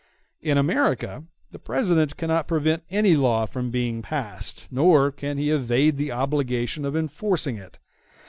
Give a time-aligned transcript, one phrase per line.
[0.41, 5.97] In America the President cannot prevent any law from being passed, nor can he evade
[5.97, 7.77] the obligation of enforcing it.